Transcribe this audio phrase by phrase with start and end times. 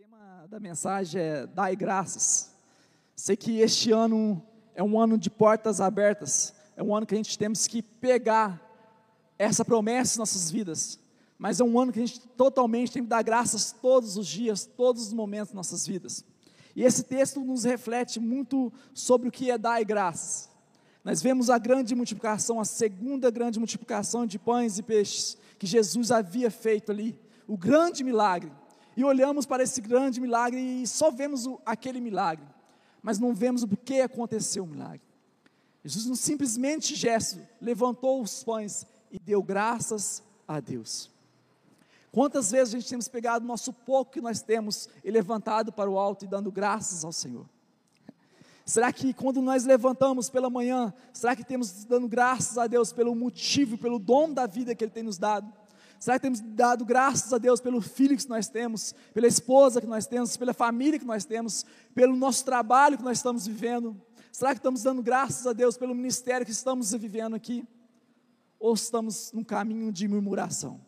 [0.00, 2.54] tema da mensagem é Dai graças.
[3.14, 4.42] Sei que este ano
[4.74, 8.58] é um ano de portas abertas, é um ano que a gente temos que pegar
[9.38, 10.98] essa promessa em nossas vidas,
[11.36, 14.64] mas é um ano que a gente totalmente tem que dar graças todos os dias,
[14.64, 16.24] todos os momentos das nossas vidas.
[16.74, 20.48] E esse texto nos reflete muito sobre o que é dar graças.
[21.04, 26.10] Nós vemos a grande multiplicação, a segunda grande multiplicação de pães e peixes que Jesus
[26.10, 28.50] havia feito ali, o grande milagre
[29.00, 32.44] e olhamos para esse grande milagre e só vemos o, aquele milagre,
[33.02, 35.00] mas não vemos o que aconteceu o milagre.
[35.82, 41.10] Jesus, num simplesmente gesto, levantou os pães e deu graças a Deus.
[42.12, 45.88] Quantas vezes a gente temos pegado o nosso pouco que nós temos e levantado para
[45.88, 47.46] o alto e dando graças ao Senhor?
[48.66, 53.14] Será que quando nós levantamos pela manhã, será que temos dando graças a Deus pelo
[53.14, 55.50] motivo, pelo dom da vida que Ele tem nos dado?
[56.00, 59.86] Será que temos dado graças a Deus pelo filho que nós temos, pela esposa que
[59.86, 64.00] nós temos, pela família que nós temos, pelo nosso trabalho que nós estamos vivendo?
[64.32, 67.68] Será que estamos dando graças a Deus pelo ministério que estamos vivendo aqui?
[68.58, 70.80] Ou estamos num caminho de murmuração?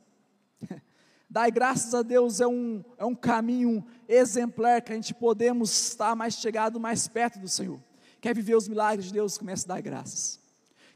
[1.29, 6.17] Dar graças a Deus é um, é um caminho exemplar que a gente podemos estar
[6.17, 7.79] mais chegado, mais perto do Senhor.
[8.19, 10.41] Quer viver os milagres de Deus, comece a dar graças.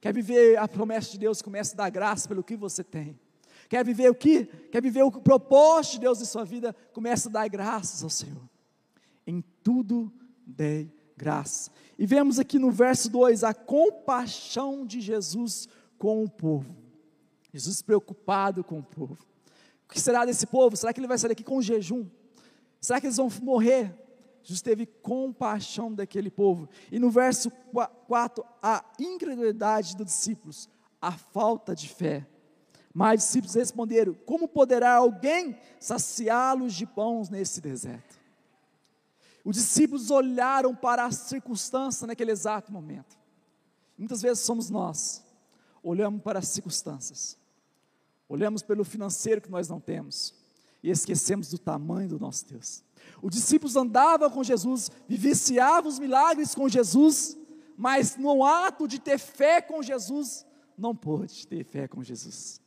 [0.01, 3.19] Quer viver a promessa de Deus, comece a dar graças pelo que você tem.
[3.69, 4.47] Quer viver o que?
[4.71, 6.75] Quer viver o propósito de Deus em sua vida?
[6.93, 8.49] Comece a dar graças ao Senhor.
[9.27, 10.13] Em tudo
[10.47, 11.71] dei graças.
[11.99, 16.77] E vemos aqui no verso 2 a compaixão de Jesus com o povo.
[17.53, 19.27] Jesus preocupado com o povo.
[19.89, 20.77] O que será desse povo?
[20.77, 22.07] Será que ele vai sair daqui com jejum?
[22.81, 23.95] Será que eles vão morrer?
[24.43, 26.69] Jesus teve compaixão daquele povo.
[26.93, 27.51] E no verso
[28.07, 30.69] 4, a incredulidade dos discípulos,
[31.01, 32.27] a falta de fé.
[32.97, 38.19] Mas os discípulos responderam: Como poderá alguém saciá-los de pães nesse deserto?
[39.45, 43.19] Os discípulos olharam para a circunstância naquele exato momento.
[43.99, 45.23] Muitas vezes somos nós,
[45.83, 47.37] olhamos para as circunstâncias,
[48.31, 50.33] olhamos pelo financeiro que nós não temos
[50.83, 52.83] e esquecemos do tamanho do nosso Deus.
[53.21, 57.37] Os discípulos andavam com Jesus, vivenciavam os milagres com Jesus,
[57.77, 60.47] mas no ato de ter fé com Jesus,
[60.79, 62.65] não pôde ter fé com Jesus.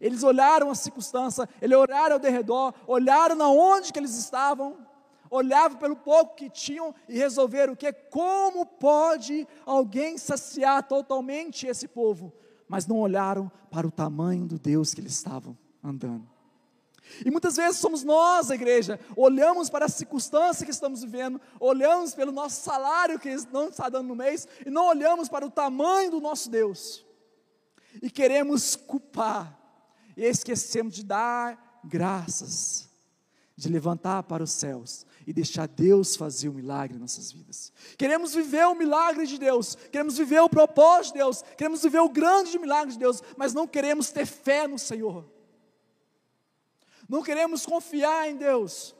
[0.00, 4.78] Eles olharam a circunstância, eles olharam ao derredor, olharam na onde que eles estavam,
[5.30, 11.86] olhavam pelo pouco que tinham e resolveram o que como pode alguém saciar totalmente esse
[11.86, 12.32] povo,
[12.66, 16.28] mas não olharam para o tamanho do Deus que eles estavam andando.
[17.24, 22.14] E muitas vezes somos nós, a igreja, olhamos para a circunstância que estamos vivendo, olhamos
[22.14, 26.10] pelo nosso salário que não está dando no mês, e não olhamos para o tamanho
[26.10, 27.04] do nosso Deus,
[28.00, 29.59] e queremos culpar,
[30.26, 32.88] esquecemos de dar graças,
[33.56, 37.72] de levantar para os céus e deixar Deus fazer o milagre em nossas vidas.
[37.96, 42.08] Queremos viver o milagre de Deus, queremos viver o propósito de Deus, queremos viver o
[42.08, 45.24] grande milagre de Deus, mas não queremos ter fé no Senhor.
[47.08, 48.94] Não queremos confiar em Deus.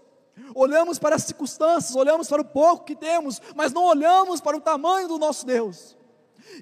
[0.55, 4.61] Olhamos para as circunstâncias, olhamos para o pouco que temos, mas não olhamos para o
[4.61, 5.97] tamanho do nosso Deus.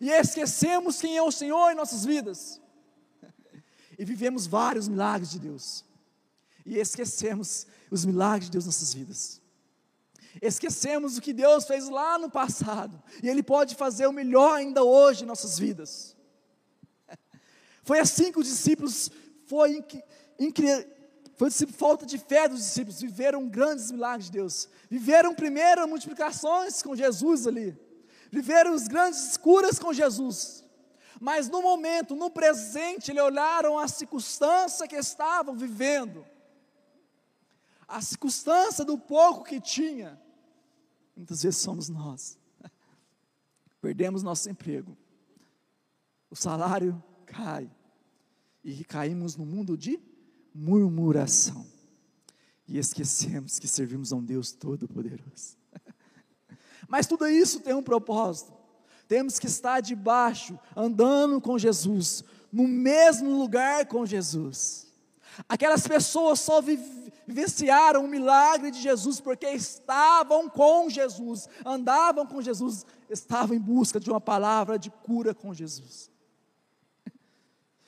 [0.00, 2.60] E esquecemos quem é o Senhor em nossas vidas
[3.98, 5.84] e vivemos vários milagres de Deus,
[6.64, 9.40] e esquecemos os milagres de Deus nossas vidas.
[10.40, 14.84] Esquecemos o que Deus fez lá no passado, e Ele pode fazer o melhor ainda
[14.84, 16.16] hoje em nossas vidas.
[17.82, 19.10] Foi assim que os discípulos
[19.48, 19.82] foi,
[21.36, 26.94] foi falta de fé dos discípulos, viveram grandes milagres de Deus, viveram primeiro multiplicações com
[26.94, 27.74] Jesus ali,
[28.30, 30.57] viveram as grandes curas com Jesus,
[31.20, 36.24] mas no momento, no presente, eles olharam a circunstância que estavam vivendo,
[37.86, 40.20] a circunstância do pouco que tinha.
[41.16, 42.38] Muitas vezes somos nós,
[43.80, 44.96] perdemos nosso emprego,
[46.30, 47.70] o salário cai,
[48.62, 50.00] e caímos no mundo de
[50.54, 51.66] murmuração,
[52.66, 55.56] e esquecemos que servimos a um Deus Todo-Poderoso.
[56.86, 58.57] Mas tudo isso tem um propósito
[59.08, 62.22] temos que estar debaixo, andando com Jesus,
[62.52, 64.86] no mesmo lugar com Jesus.
[65.48, 72.84] Aquelas pessoas só vivenciaram o milagre de Jesus porque estavam com Jesus, andavam com Jesus,
[73.08, 76.10] estavam em busca de uma palavra de cura com Jesus.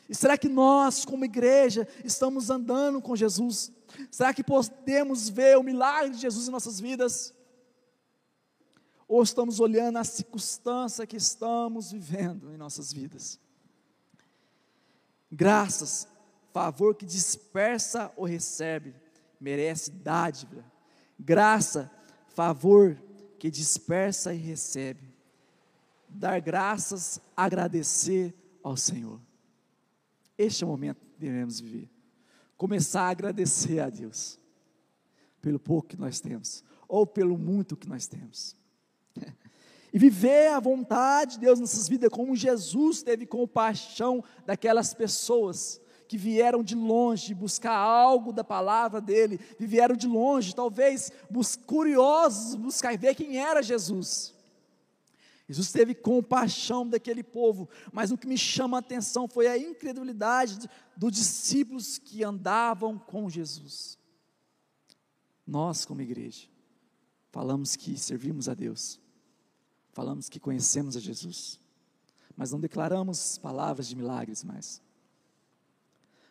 [0.09, 3.71] E será que nós, como igreja, estamos andando com Jesus?
[4.11, 7.33] Será que podemos ver o milagre de Jesus em nossas vidas?
[9.11, 13.41] Ou estamos olhando a circunstância que estamos vivendo em nossas vidas.
[15.29, 16.07] Graças,
[16.53, 18.95] favor que dispersa ou recebe,
[19.41, 20.65] merece dádiva.
[21.19, 21.91] Graça,
[22.29, 22.97] favor
[23.37, 25.13] que dispersa e recebe.
[26.09, 28.33] Dar graças, agradecer
[28.63, 29.21] ao Senhor.
[30.39, 31.91] Este é o momento que devemos viver.
[32.57, 34.39] Começar a agradecer a Deus
[35.43, 38.60] pelo pouco que nós temos, ou pelo muito que nós temos.
[39.93, 46.19] E viver a vontade de Deus nessas vidas, como Jesus teve compaixão daquelas pessoas que
[46.19, 52.99] vieram de longe buscar algo da palavra dele, vieram de longe, talvez bus curiosos, buscar
[52.99, 54.35] ver quem era Jesus.
[55.47, 60.69] Jesus teve compaixão daquele povo, mas o que me chama a atenção foi a incredulidade
[60.97, 63.99] dos discípulos que andavam com Jesus.
[65.47, 66.49] Nós, como igreja,
[67.31, 69.01] falamos que servimos a Deus,
[69.93, 71.59] falamos que conhecemos a Jesus,
[72.37, 74.81] mas não declaramos palavras de milagres mais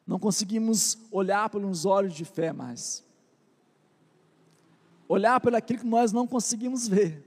[0.09, 3.03] não conseguimos olhar pelos olhos de fé mais.
[5.07, 7.23] Olhar pelo aquilo que nós não conseguimos ver.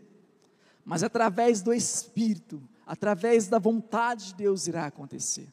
[0.85, 5.49] Mas através do Espírito, através da vontade de Deus irá acontecer.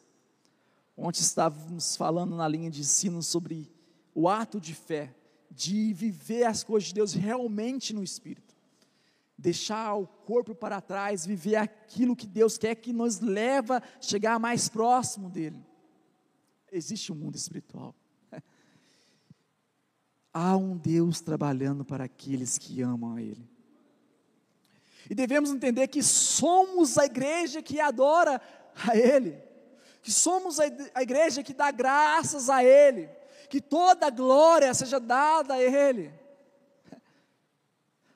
[0.98, 3.72] Ontem estávamos falando na linha de ensino sobre
[4.16, 5.16] o ato de fé,
[5.52, 8.49] de viver as coisas de Deus realmente no Espírito.
[9.40, 14.38] Deixar o corpo para trás, viver aquilo que Deus quer que nos leva a chegar
[14.38, 15.70] mais próximo dEle
[16.72, 17.96] existe um mundo espiritual.
[20.34, 23.50] Há um Deus trabalhando para aqueles que amam a Ele.
[25.10, 28.42] E devemos entender que somos a igreja que adora
[28.88, 29.42] a Ele,
[30.02, 33.10] que somos a igreja que dá graças a Ele,
[33.50, 36.14] que toda glória seja dada a Ele.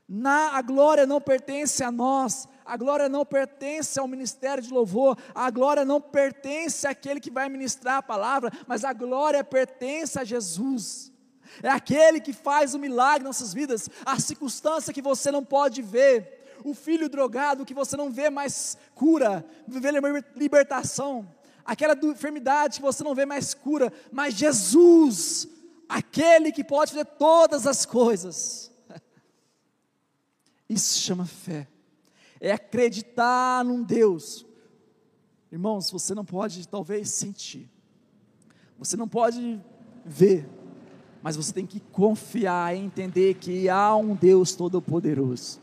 [0.08, 5.18] Na, a glória não pertence a nós, a glória não pertence ao ministério de louvor,
[5.34, 10.24] a glória não pertence àquele que vai ministrar a palavra, mas a glória pertence a
[10.24, 11.12] Jesus.
[11.62, 15.82] É aquele que faz o milagre em nossas vidas, a circunstância que você não pode
[15.82, 19.90] ver, o filho drogado que você não vê mais cura, vê
[20.36, 21.28] libertação,
[21.66, 25.48] aquela enfermidade que você não vê mais cura, mas Jesus,
[25.88, 28.73] aquele que pode fazer todas as coisas.
[30.70, 31.68] Isso chama fé
[32.44, 34.46] é acreditar num Deus.
[35.50, 37.72] Irmãos, você não pode talvez sentir,
[38.78, 39.62] você não pode
[40.04, 40.46] ver,
[41.22, 45.62] mas você tem que confiar e entender que há um Deus Todo-Poderoso.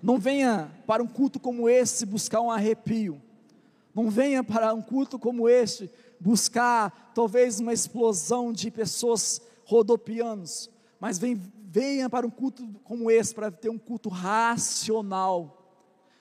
[0.00, 3.20] Não venha para um culto como esse buscar um arrepio,
[3.92, 5.90] não venha para um culto como este
[6.20, 11.42] buscar talvez uma explosão de pessoas rodopianos, mas vem
[11.74, 15.76] venha para um culto como esse, para ter um culto racional,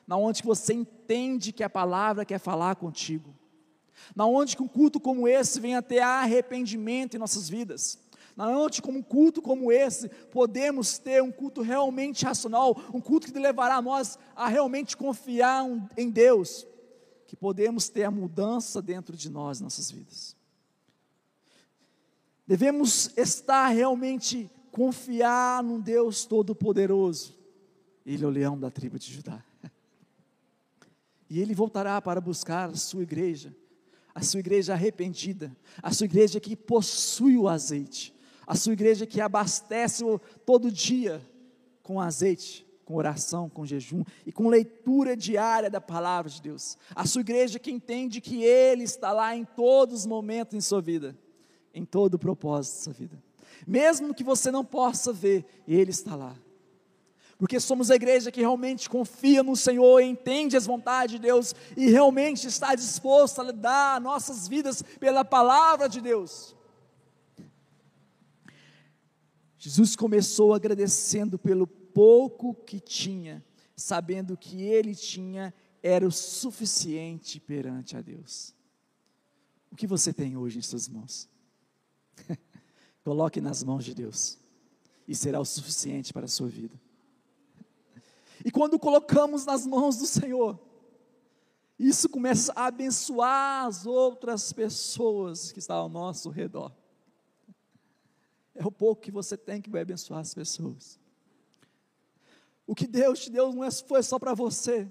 [0.07, 3.31] na onde você entende que a palavra quer falar contigo,
[4.15, 8.00] na onde um culto como esse venha ter arrependimento em nossas vidas,
[8.35, 13.31] na onde como um culto como esse podemos ter um culto realmente racional, um culto
[13.31, 15.65] que levará a nós a realmente confiar
[15.95, 16.65] em Deus,
[17.27, 20.35] que podemos ter a mudança dentro de nós, nossas vidas.
[22.47, 27.37] Devemos estar realmente confiar num Deus todo-poderoso.
[28.03, 29.41] Ele é o leão da tribo de Judá.
[31.29, 33.55] E ele voltará para buscar a sua igreja,
[34.15, 38.13] a sua igreja arrependida, a sua igreja que possui o azeite,
[38.47, 40.03] a sua igreja que abastece
[40.43, 41.21] todo dia
[41.83, 46.77] com azeite, com oração, com jejum e com leitura diária da palavra de Deus.
[46.95, 50.81] A sua igreja que entende que Ele está lá em todos os momentos em sua
[50.81, 51.15] vida,
[51.74, 53.32] em todo o propósito da sua vida
[53.67, 56.36] mesmo que você não possa ver, Ele está lá.
[57.38, 61.89] Porque somos a igreja que realmente confia no Senhor, entende as vontades de Deus e
[61.89, 66.55] realmente está disposto a dar nossas vidas pela palavra de Deus.
[69.57, 73.43] Jesus começou agradecendo pelo pouco que tinha,
[73.75, 78.55] sabendo que ele tinha era o suficiente perante a Deus.
[79.69, 81.29] O que você tem hoje em suas mãos?
[83.03, 84.38] Coloque nas mãos de Deus,
[85.07, 86.79] e será o suficiente para a sua vida.
[88.45, 90.60] E quando colocamos nas mãos do Senhor,
[91.77, 96.72] isso começa a abençoar as outras pessoas que estão ao nosso redor.
[98.55, 101.00] É o pouco que você tem que vai abençoar as pessoas.
[102.65, 104.88] O que Deus te deu não é, foi só para você.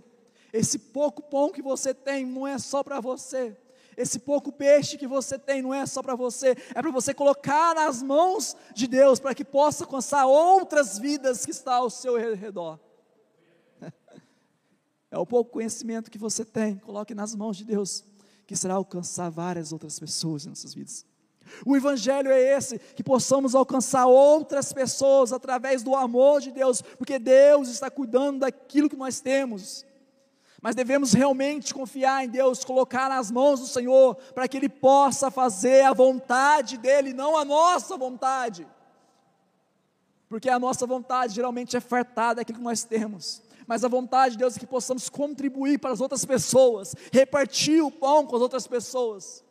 [0.52, 3.57] Esse pouco pão que você tem não é só para você.
[3.96, 7.75] Esse pouco peixe que você tem não é só para você, é para você colocar
[7.75, 12.78] nas mãos de Deus, para que possa alcançar outras vidas que estão ao seu redor.
[15.11, 18.02] É o pouco conhecimento que você tem, coloque nas mãos de Deus,
[18.46, 21.04] que será alcançar várias outras pessoas em nossas vidas.
[21.66, 27.18] O Evangelho é esse, que possamos alcançar outras pessoas através do amor de Deus, porque
[27.18, 29.84] Deus está cuidando daquilo que nós temos.
[30.62, 35.28] Mas devemos realmente confiar em Deus, colocar nas mãos do Senhor, para que Ele possa
[35.28, 38.64] fazer a vontade dEle, não a nossa vontade.
[40.28, 43.42] Porque a nossa vontade geralmente é fartada daquilo que nós temos.
[43.66, 47.90] Mas a vontade de Deus é que possamos contribuir para as outras pessoas, repartir o
[47.90, 49.45] pão com as outras pessoas.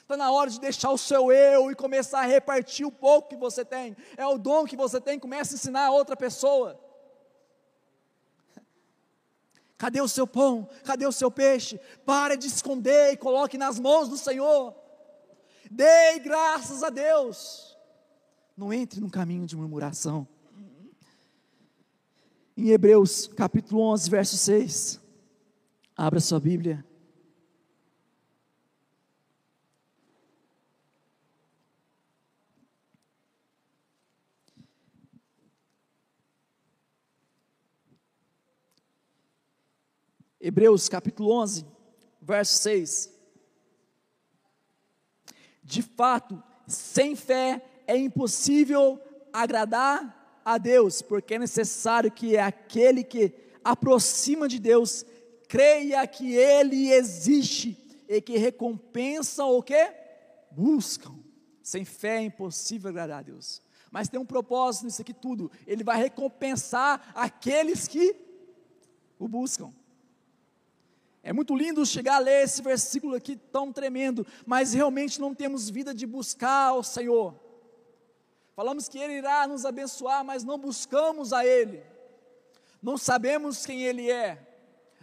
[0.00, 3.36] Está na hora de deixar o seu eu e começar a repartir o pouco que
[3.36, 3.96] você tem.
[4.16, 6.78] É o dom que você tem, começa a ensinar a outra pessoa.
[9.84, 10.66] Cadê o seu pão?
[10.82, 11.78] Cadê o seu peixe?
[12.06, 14.74] Pare de esconder e coloque nas mãos do Senhor.
[15.70, 17.76] Dê graças a Deus.
[18.56, 20.26] Não entre num caminho de murmuração.
[22.56, 25.00] Em Hebreus capítulo 11, verso 6.
[25.94, 26.82] Abra sua Bíblia.
[40.46, 41.64] Hebreus capítulo 11,
[42.20, 43.10] verso 6.
[45.62, 49.00] De fato, sem fé é impossível
[49.32, 53.32] agradar a Deus, porque é necessário que aquele que
[53.64, 55.06] aproxima de Deus
[55.48, 59.94] creia que Ele existe e que recompensa o que?
[60.50, 61.14] Buscam.
[61.62, 63.62] Sem fé é impossível agradar a Deus.
[63.90, 65.50] Mas tem um propósito nisso aqui tudo.
[65.66, 68.14] Ele vai recompensar aqueles que
[69.18, 69.72] o buscam.
[71.26, 75.70] É muito lindo chegar a ler esse versículo aqui tão tremendo, mas realmente não temos
[75.70, 77.34] vida de buscar o Senhor.
[78.54, 81.82] Falamos que Ele irá nos abençoar, mas não buscamos a Ele.
[82.82, 84.38] Não sabemos quem Ele é.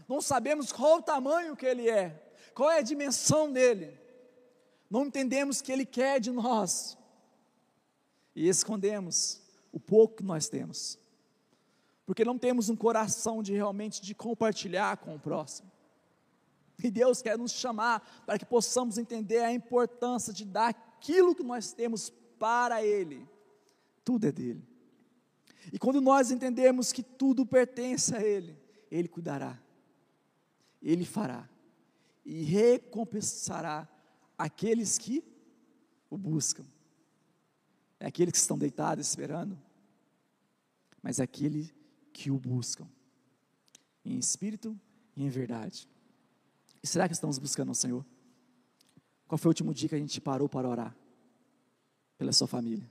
[0.08, 2.22] Não sabemos qual o tamanho que Ele é.
[2.54, 4.00] Qual é a dimensão dele.
[4.92, 6.96] Não entendemos o que Ele quer de nós.
[8.36, 11.00] E escondemos o pouco que nós temos.
[12.06, 15.71] Porque não temos um coração de realmente de compartilhar com o próximo.
[16.84, 21.44] E Deus quer nos chamar para que possamos entender a importância de dar aquilo que
[21.44, 23.28] nós temos para Ele.
[24.04, 24.68] Tudo é dele.
[25.72, 28.58] E quando nós entendemos que tudo pertence a Ele,
[28.90, 29.62] Ele cuidará,
[30.82, 31.48] Ele fará
[32.26, 33.88] e recompensará
[34.38, 35.24] aqueles que
[36.10, 36.66] o buscam.
[38.00, 39.60] É aqueles que estão deitados esperando,
[41.02, 41.72] mas é aquele
[42.12, 42.88] que o buscam,
[44.04, 44.80] em espírito
[45.16, 45.88] e em verdade.
[46.84, 48.06] E será que estamos buscando o Senhor?
[49.28, 50.96] Qual foi o último dia que a gente parou para orar
[52.18, 52.90] pela sua família?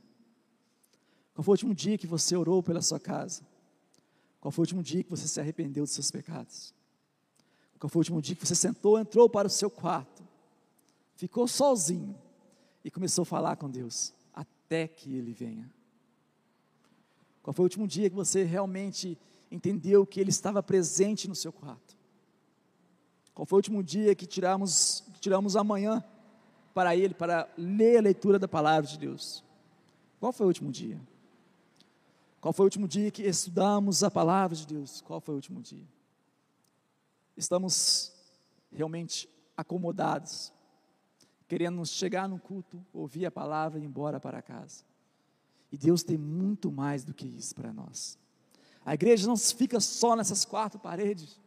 [1.34, 3.42] Qual foi o último dia que você orou pela sua casa?
[4.40, 6.72] Qual foi o último dia que você se arrependeu dos seus pecados?
[7.78, 10.26] Qual foi o último dia que você sentou, entrou para o seu quarto,
[11.14, 12.14] ficou sozinho
[12.84, 15.70] e começou a falar com Deus até que Ele venha?
[17.42, 19.18] Qual foi o último dia que você realmente
[19.50, 21.99] entendeu que Ele estava presente no seu quarto?
[23.34, 26.04] Qual foi o último dia que tiramos, tiramos amanhã
[26.74, 29.44] para Ele, para ler a leitura da palavra de Deus?
[30.18, 31.00] Qual foi o último dia?
[32.40, 35.00] Qual foi o último dia que estudamos a palavra de Deus?
[35.02, 35.86] Qual foi o último dia?
[37.36, 38.12] Estamos
[38.72, 40.52] realmente acomodados,
[41.48, 44.84] querendo chegar no culto, ouvir a palavra e ir embora para casa.
[45.70, 48.18] E Deus tem muito mais do que isso para nós.
[48.84, 51.38] A igreja não fica só nessas quatro paredes.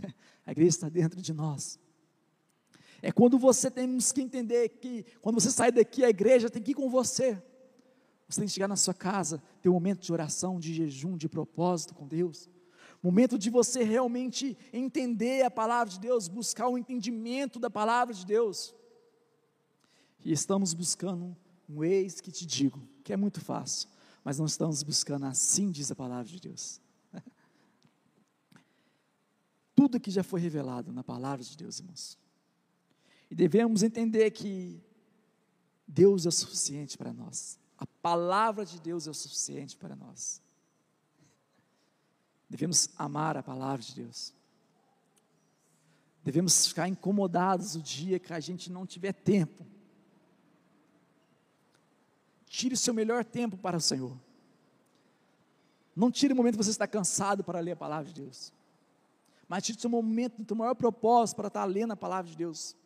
[0.50, 1.78] A igreja está dentro de nós.
[3.00, 6.72] É quando você temos que entender que, quando você sai daqui, a igreja tem que
[6.72, 7.40] ir com você.
[8.28, 11.28] Você tem que chegar na sua casa, ter um momento de oração, de jejum, de
[11.28, 12.50] propósito com Deus.
[13.00, 18.26] Momento de você realmente entender a palavra de Deus, buscar o entendimento da palavra de
[18.26, 18.74] Deus.
[20.24, 21.36] E estamos buscando
[21.68, 23.88] um eis que te digo, que é muito fácil,
[24.24, 26.80] mas não estamos buscando assim, diz a palavra de Deus.
[29.90, 32.16] Tudo que já foi revelado na palavra de Deus, irmãos.
[33.28, 34.80] E devemos entender que
[35.86, 37.58] Deus é o suficiente para nós.
[37.76, 40.40] A palavra de Deus é o suficiente para nós.
[42.48, 44.32] Devemos amar a palavra de Deus.
[46.22, 49.66] Devemos ficar incomodados o dia que a gente não tiver tempo.
[52.46, 54.16] Tire o seu melhor tempo para o Senhor.
[55.96, 58.52] Não tire o momento que você está cansado para ler a palavra de Deus
[59.50, 62.36] mas tire o seu momento, o seu maior propósito para estar lendo a palavra de
[62.36, 62.76] Deus.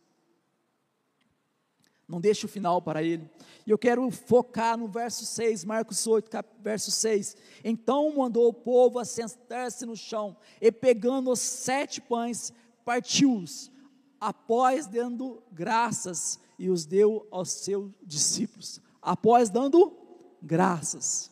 [2.09, 3.31] Não deixe o final para ele.
[3.67, 6.31] E eu quero focar no verso 6, Marcos 8,
[6.63, 7.37] verso 6.
[7.63, 12.51] Então mandou o povo a sentar-se no chão, e pegando os sete pães,
[12.83, 13.71] partiu-os,
[14.19, 19.95] após dando graças, e os deu aos seus discípulos, após dando
[20.41, 21.31] graças.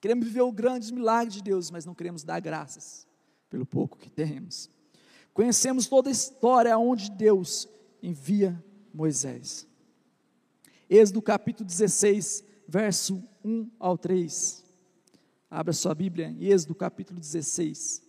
[0.00, 3.06] Queremos viver o grande milagre de Deus, mas não queremos dar graças
[3.48, 4.70] pelo pouco que temos.
[5.32, 7.68] Conhecemos toda a história onde Deus
[8.02, 8.62] envia
[8.92, 9.66] Moisés.
[10.88, 14.64] Êxodo capítulo 16, verso 1 ao 3.
[15.50, 18.02] Abra sua Bíblia, Êxodo capítulo 16.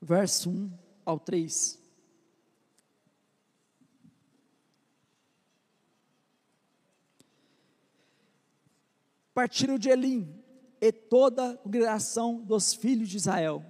[0.00, 0.72] Verso 1
[1.04, 1.78] ao 3.
[9.32, 10.39] Partiram de Elim,
[10.80, 13.64] e toda a congregação dos filhos de Israel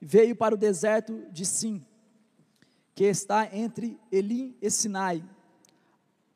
[0.00, 1.84] veio para o deserto de Sim,
[2.94, 5.24] que está entre Elim e Sinai,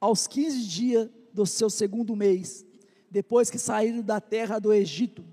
[0.01, 2.65] aos 15 dias do seu segundo mês,
[3.11, 5.25] depois que saíram da terra do Egito.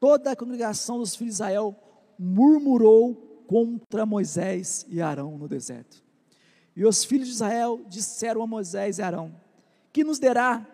[0.00, 1.76] Toda a congregação dos filhos de Israel
[2.18, 3.14] murmurou
[3.46, 6.02] contra Moisés e Arão no deserto.
[6.76, 9.34] E os filhos de Israel disseram a Moisés e Arão:
[9.92, 10.66] Que nos derá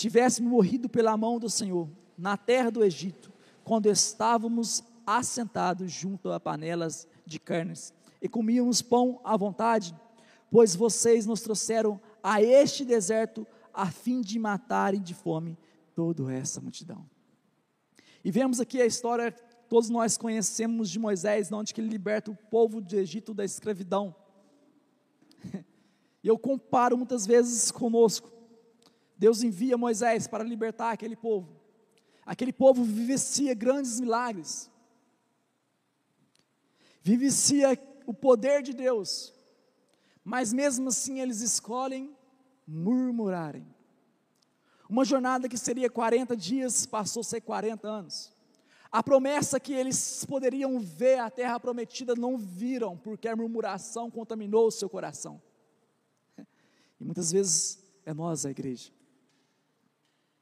[0.00, 3.30] tivéssemos morrido pela mão do Senhor na terra do Egito,
[3.62, 9.94] quando estávamos assentados junto a panelas de carnes e comíamos pão à vontade,
[10.50, 15.58] pois vocês nos trouxeram a este deserto a fim de matarem de fome
[15.94, 17.04] toda essa multidão.
[18.24, 19.32] E vemos aqui a história
[19.68, 24.16] todos nós conhecemos de Moisés, onde que ele liberta o povo do Egito da escravidão.
[26.22, 28.39] E eu comparo muitas vezes conosco.
[29.20, 31.60] Deus envia Moisés para libertar aquele povo.
[32.24, 34.70] Aquele povo vivencia grandes milagres,
[37.02, 39.34] vivencia o poder de Deus,
[40.24, 42.16] mas mesmo assim eles escolhem
[42.66, 43.66] murmurarem.
[44.88, 48.32] Uma jornada que seria 40 dias passou a ser 40 anos.
[48.90, 54.68] A promessa que eles poderiam ver a terra prometida não viram, porque a murmuração contaminou
[54.68, 55.42] o seu coração.
[56.98, 58.99] E muitas vezes é nós, a igreja.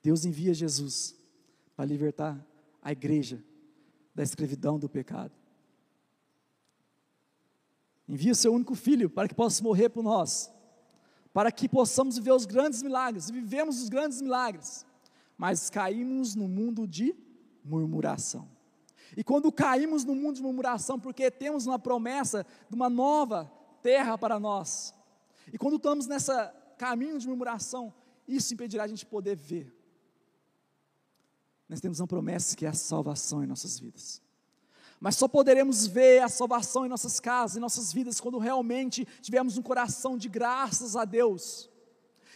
[0.02, 1.16] Deus envia Jesus
[1.74, 2.44] para libertar
[2.82, 3.42] a igreja
[4.14, 5.32] da escravidão do pecado.
[8.08, 10.50] Envia o seu único filho para que possa morrer por nós,
[11.32, 14.86] para que possamos viver os grandes milagres, vivemos os grandes milagres,
[15.36, 17.14] mas caímos no mundo de
[17.62, 18.48] murmuração.
[19.16, 23.50] E quando caímos no mundo de murmuração, porque temos uma promessa de uma nova
[23.82, 24.94] terra para nós,
[25.52, 27.92] e quando estamos nessa caminho de murmuração,
[28.26, 29.77] isso impedirá a gente poder ver
[31.68, 34.22] nós temos uma promessa que é a salvação em nossas vidas.
[34.98, 39.56] Mas só poderemos ver a salvação em nossas casas, em nossas vidas, quando realmente tivermos
[39.56, 41.70] um coração de graças a Deus,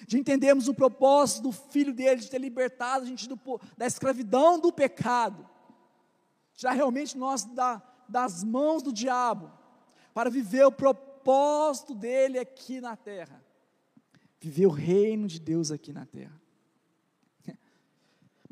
[0.07, 3.38] de entendermos o propósito do Filho dele, de ter libertado a gente do,
[3.77, 5.49] da escravidão do pecado,
[6.55, 9.51] tirar realmente nós da, das mãos do diabo,
[10.12, 13.42] para viver o propósito dele aqui na terra,
[14.38, 16.41] viver o reino de Deus aqui na terra.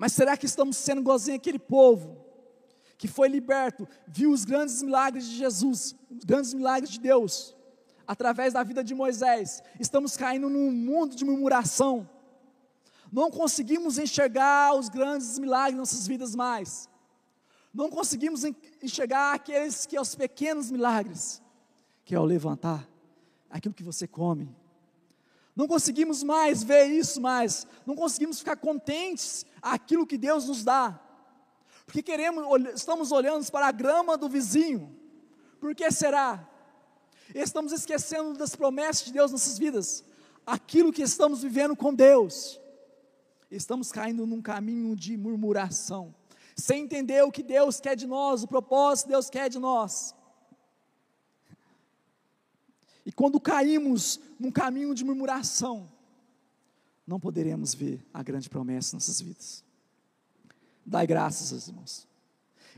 [0.00, 2.16] Mas será que estamos sendo igualzinho aquele povo
[2.96, 7.54] que foi liberto, viu os grandes milagres de Jesus, os grandes milagres de Deus,
[8.06, 9.62] através da vida de Moisés?
[9.78, 12.08] Estamos caindo num mundo de murmuração.
[13.12, 16.88] Não conseguimos enxergar os grandes milagres em nossas vidas mais.
[17.70, 18.42] Não conseguimos
[18.82, 21.42] enxergar aqueles que são os pequenos milagres,
[22.06, 22.88] que é o levantar,
[23.50, 24.48] aquilo que você come,
[25.54, 30.98] não conseguimos mais ver isso mais, não conseguimos ficar contentes aquilo que Deus nos dá,
[31.84, 34.96] porque queremos, estamos olhando para a grama do vizinho,
[35.58, 36.48] por que será?
[37.34, 40.04] Estamos esquecendo das promessas de Deus nossas vidas,
[40.46, 42.60] aquilo que estamos vivendo com Deus,
[43.50, 46.14] estamos caindo num caminho de murmuração,
[46.56, 50.14] sem entender o que Deus quer de nós, o propósito que Deus quer de nós.
[53.04, 55.88] E quando caímos num caminho de murmuração,
[57.06, 59.64] não poderemos ver a grande promessa em nossas vidas.
[60.84, 62.06] Dai graças, irmãos.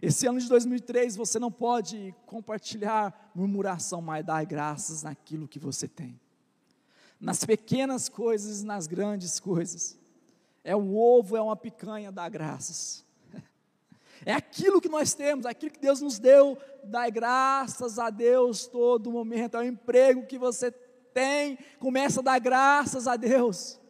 [0.01, 5.87] Esse ano de 2003 você não pode compartilhar murmuração, mas dai graças naquilo que você
[5.87, 6.21] tem.
[7.21, 9.97] Nas pequenas coisas, nas grandes coisas.
[10.65, 13.05] É um ovo, é uma picanha, dá graças.
[14.25, 19.11] É aquilo que nós temos, aquilo que Deus nos deu, dai graças a Deus todo
[19.11, 19.57] momento.
[19.57, 23.81] É o emprego que você tem, começa a dar graças a Deus,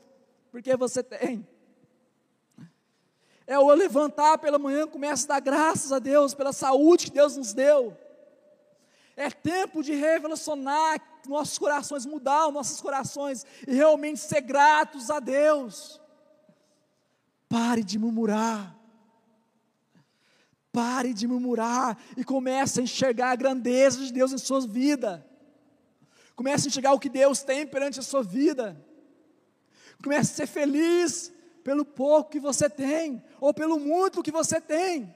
[0.51, 1.47] porque você tem.
[3.47, 7.37] É o levantar pela manhã, começa a dar graças a Deus pela saúde que Deus
[7.37, 7.97] nos deu.
[9.17, 15.21] É tempo de revelacionar nossos corações, mudar os nossos corações e realmente ser gratos a
[15.21, 16.01] Deus.
[17.49, 18.82] Pare de murmurar.
[20.73, 25.25] Pare de murmurar e comece a enxergar a grandeza de Deus em sua vida.
[26.35, 28.81] Comece a enxergar o que Deus tem perante a sua vida.
[30.03, 31.31] Comece a ser feliz
[31.63, 35.15] pelo pouco que você tem, ou pelo muito que você tem.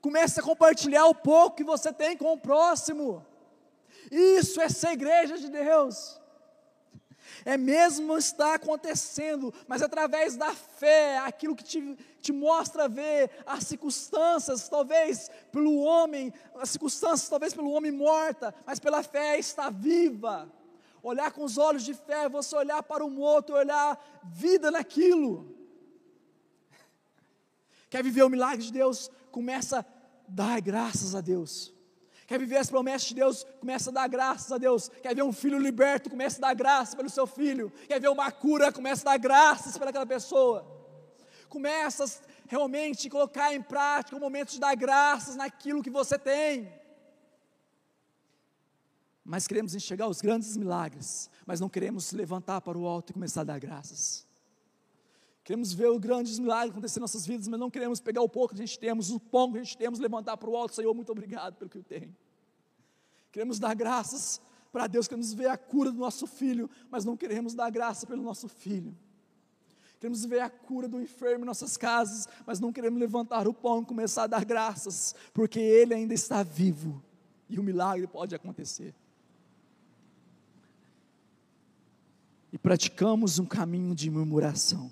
[0.00, 3.26] Comece a compartilhar o pouco que você tem com o próximo.
[4.10, 6.18] Isso é ser igreja de Deus.
[7.44, 11.96] É mesmo estar acontecendo, mas através da fé, aquilo que te,
[12.28, 18.78] te mostra ver as circunstâncias, talvez pelo homem, as circunstâncias talvez pelo homem morta, mas
[18.78, 20.52] pela fé está viva.
[21.02, 25.56] Olhar com os olhos de fé, você olhar para o outro, olhar vida naquilo.
[27.88, 29.10] Quer viver o milagre de Deus?
[29.30, 29.84] Começa a
[30.28, 31.72] dar graças a Deus.
[32.26, 33.46] Quer viver as promessas de Deus?
[33.58, 34.90] Começa a dar graças a Deus.
[35.02, 36.10] Quer ver um filho liberto?
[36.10, 37.72] Começa a dar graças pelo seu filho.
[37.86, 38.70] Quer ver uma cura?
[38.70, 40.77] Começa a dar graças pelaquela pessoa.
[41.48, 42.04] Começa
[42.46, 46.72] realmente colocar em prática o momento de dar graças naquilo que você tem.
[49.24, 53.42] Mas queremos enxergar os grandes milagres, mas não queremos levantar para o alto e começar
[53.42, 54.26] a dar graças.
[55.44, 58.54] Queremos ver os grandes milagres acontecer em nossas vidas, mas não queremos pegar o pouco
[58.54, 60.94] que a gente temos, o pão que a gente temos, levantar para o alto, Senhor,
[60.94, 62.14] muito obrigado pelo que eu tenho.
[63.32, 64.40] Queremos dar graças
[64.72, 68.22] para Deus, queremos ver a cura do nosso filho, mas não queremos dar graça pelo
[68.22, 68.96] nosso filho.
[69.98, 73.82] Queremos ver a cura do enfermo em nossas casas, mas não queremos levantar o pão
[73.82, 77.02] e começar a dar graças, porque ele ainda está vivo
[77.48, 78.94] e o milagre pode acontecer.
[82.52, 84.90] E praticamos um caminho de murmuração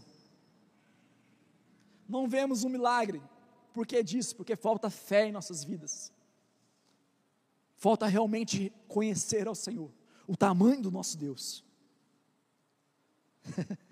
[2.09, 3.21] não vemos um milagre.
[3.73, 4.35] Por que disso?
[4.37, 6.13] Porque falta fé em nossas vidas.
[7.75, 9.91] Falta realmente conhecer ao Senhor,
[10.27, 11.63] o tamanho do nosso Deus.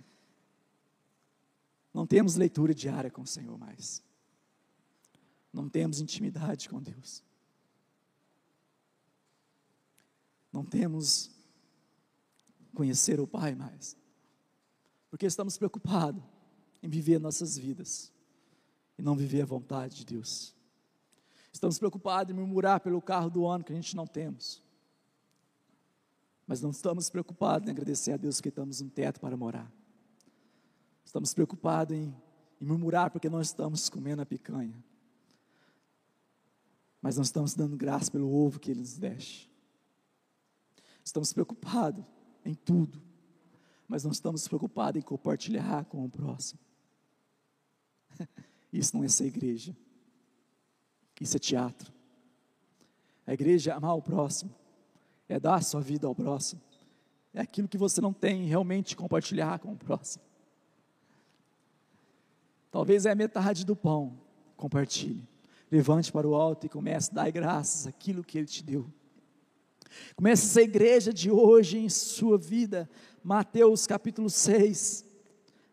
[1.94, 4.02] Não temos leitura diária com o Senhor mais.
[5.52, 7.22] Não temos intimidade com Deus.
[10.52, 11.30] Não temos
[12.74, 13.96] conhecer o Pai mais.
[15.08, 16.20] Porque estamos preocupados
[16.82, 18.12] em viver nossas vidas
[18.98, 20.52] e não viver a vontade de Deus.
[21.52, 24.60] Estamos preocupados em murmurar pelo carro do ano que a gente não temos.
[26.44, 29.72] Mas não estamos preocupados em agradecer a Deus que temos um teto para morar.
[31.14, 32.12] Estamos preocupados em,
[32.60, 34.74] em murmurar porque não estamos comendo a picanha.
[37.00, 39.48] Mas não estamos dando graça pelo ovo que Ele nos deixa.
[41.04, 42.04] Estamos preocupados
[42.44, 43.00] em tudo,
[43.86, 46.58] mas não estamos preocupados em compartilhar com o próximo.
[48.72, 49.76] Isso não é ser igreja.
[51.20, 51.92] Isso é teatro.
[53.24, 54.52] A igreja é amar o próximo,
[55.28, 56.60] é dar a sua vida ao próximo.
[57.32, 60.33] É aquilo que você não tem realmente compartilhar com o próximo.
[62.74, 64.18] Talvez é a metade do pão,
[64.56, 65.22] compartilhe.
[65.70, 68.92] Levante para o alto e comece a dar graças àquilo que Ele te deu.
[70.16, 72.90] Comece essa igreja de hoje em sua vida.
[73.22, 75.06] Mateus capítulo 6,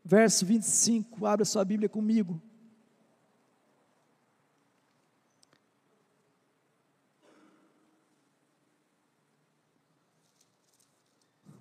[0.06, 1.26] verso 25.
[1.26, 2.40] Abra sua Bíblia comigo.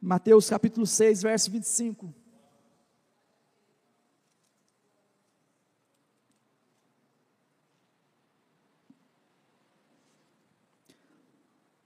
[0.03, 2.20] Mateus capítulo 6, verso 25.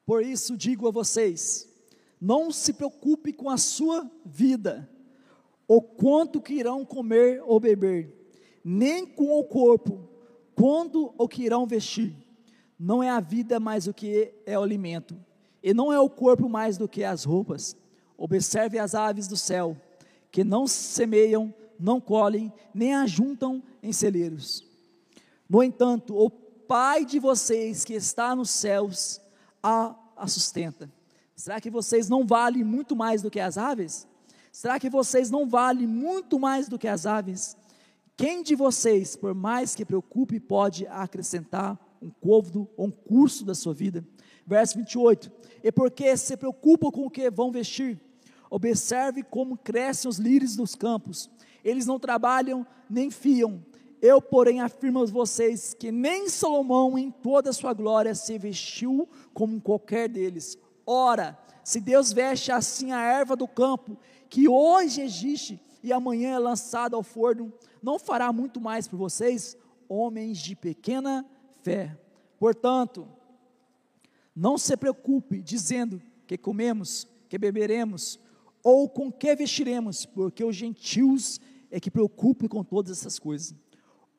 [0.07, 1.69] Por isso digo a vocês:
[2.21, 4.89] não se preocupe com a sua vida,
[5.67, 8.13] o quanto que irão comer ou beber,
[8.65, 10.09] nem com o corpo,
[10.55, 12.15] quando o que irão vestir.
[12.79, 15.17] Não é a vida mais do que é o alimento,
[15.63, 17.77] e não é o corpo mais do que as roupas.
[18.17, 19.77] Observe as aves do céu,
[20.31, 24.65] que não semeiam, não colhem, nem ajuntam em celeiros.
[25.49, 26.31] No entanto, o
[26.67, 29.21] Pai de vocês que está nos céus
[29.65, 30.93] a, a sustenta.
[31.35, 34.07] Será que vocês não valem muito mais do que as aves?
[34.53, 37.57] Será que vocês não valem muito mais do que as aves?
[38.15, 43.55] Quem de vocês, por mais que preocupe, pode acrescentar um côvado ou um curso da
[43.55, 44.07] sua vida?
[44.47, 45.33] Verso 28.
[45.65, 47.99] E porque se preocupam com o que vão vestir,
[48.51, 51.31] observe como crescem os lírios dos campos.
[51.65, 53.65] Eles não trabalham nem fiam.
[54.07, 59.09] Eu, porém, afirmo a vocês que nem Salomão, em toda a sua glória, se vestiu
[59.33, 60.59] como qualquer deles.
[60.87, 63.97] Ora, se Deus veste assim a erva do campo,
[64.29, 67.51] que hoje existe e amanhã é lançada ao forno,
[67.83, 69.57] não fará muito mais por vocês,
[69.89, 71.25] homens de pequena
[71.63, 71.99] fé.
[72.39, 73.09] Portanto,
[74.37, 78.21] não se preocupe dizendo que comemos, que beberemos,
[78.63, 81.41] ou com que vestiremos, porque os gentios
[81.71, 83.64] é que preocupam com todas essas coisas.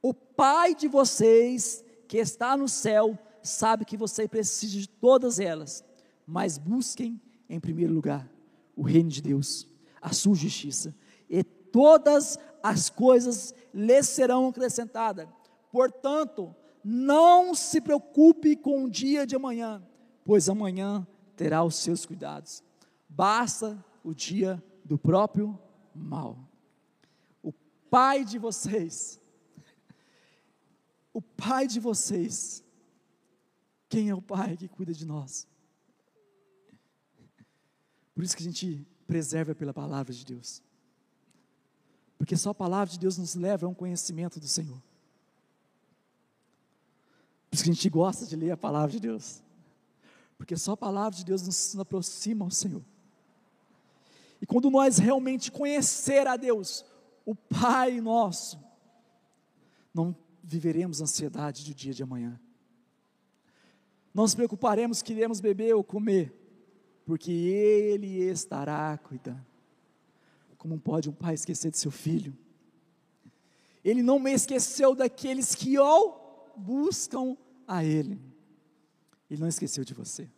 [0.07, 5.83] O Pai de vocês, que está no céu sabe que você precisa de todas elas,
[6.27, 8.29] mas busquem em primeiro lugar
[8.75, 9.67] o reino de Deus,
[9.99, 10.93] a sua justiça,
[11.27, 15.27] e todas as coisas lhes serão acrescentadas.
[15.71, 19.81] Portanto, não se preocupe com o dia de amanhã,
[20.23, 22.61] pois amanhã terá os seus cuidados.
[23.09, 25.59] Basta o dia do próprio
[25.95, 26.37] mal.
[27.41, 27.51] O
[27.89, 29.19] pai de vocês,
[31.15, 32.61] o pai de vocês,
[33.87, 35.47] quem é o pai que cuida de nós?
[38.13, 40.61] Por isso que a gente preserva pela palavra de Deus.
[42.17, 44.83] Porque só a palavra de Deus nos leva a um conhecimento do Senhor.
[47.49, 49.41] Por isso que a gente gosta de ler a palavra de Deus.
[50.37, 52.83] Porque só a palavra de Deus nos aproxima ao Senhor.
[54.41, 56.83] E quando nós realmente conhecer a Deus,
[57.25, 58.59] o Pai nosso,
[59.93, 60.13] não
[60.45, 62.39] viveremos ansiedade do dia de amanhã.
[64.13, 66.33] Não nos preocuparemos que iremos beber ou comer,
[67.03, 69.45] porque Ele estará cuidando.
[70.57, 72.35] Como pode um pai esquecer de seu filho?
[73.83, 77.35] Ele não me esqueceu daqueles que o buscam
[77.67, 78.19] a Ele.
[79.29, 80.29] Ele não esqueceu de você.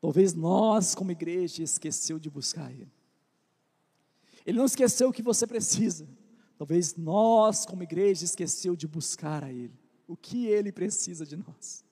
[0.00, 2.92] Talvez nós, como igreja, esqueceu de buscar Ele.
[4.44, 6.06] Ele não esqueceu o que você precisa.
[6.58, 9.78] Talvez nós, como igreja, esqueceu de buscar a Ele.
[10.08, 11.84] O que Ele precisa de nós.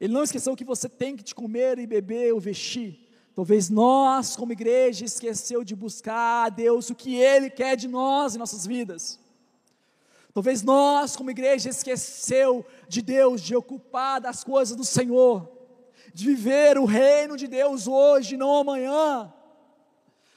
[0.00, 3.08] Ele não esqueceu que você tem que te comer e beber ou vestir.
[3.34, 8.34] Talvez nós, como igreja, esqueceu de buscar a Deus o que Ele quer de nós
[8.34, 9.18] em nossas vidas.
[10.34, 15.50] Talvez nós, como igreja, esqueceu de Deus, de ocupar das coisas do Senhor,
[16.12, 19.32] de viver o reino de Deus hoje, não amanhã.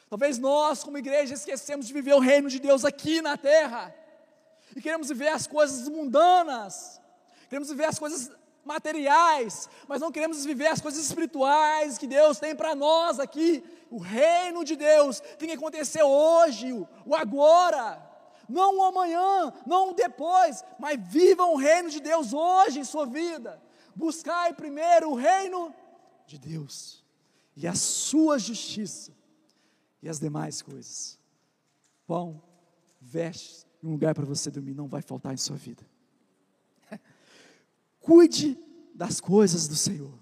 [0.09, 3.93] Talvez nós, como igreja, esquecemos de viver o reino de Deus aqui na terra,
[4.75, 7.01] e queremos viver as coisas mundanas,
[7.49, 8.31] queremos viver as coisas
[8.63, 13.63] materiais, mas não queremos viver as coisas espirituais que Deus tem para nós aqui.
[13.91, 16.73] O reino de Deus tem que acontecer hoje,
[17.05, 18.03] o agora.
[18.49, 23.05] Não o amanhã, não o depois, mas vivam o reino de Deus hoje em sua
[23.05, 23.61] vida.
[23.95, 25.73] Buscai primeiro o reino
[26.27, 27.03] de Deus
[27.55, 29.11] e a sua justiça
[30.05, 31.17] e as demais coisas.
[32.05, 32.39] Pão,
[33.01, 35.83] vestes e um lugar para você dormir não vai faltar em sua vida.
[37.99, 38.55] Cuide
[38.93, 40.13] das coisas do Senhor.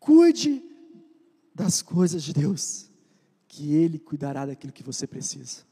[0.00, 0.64] Cuide
[1.54, 2.90] das coisas de Deus,
[3.46, 5.62] que Ele cuidará daquilo que você precisa.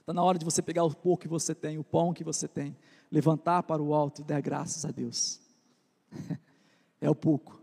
[0.00, 2.48] Está na hora de você pegar o pouco que você tem, o pão que você
[2.48, 2.74] tem,
[3.10, 5.42] levantar para o alto e dar graças a Deus.
[7.02, 7.60] é o pouco.